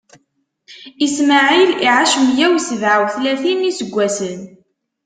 [1.05, 4.41] Ismaɛil iɛac meyya usebɛa utlatin n iseggasen.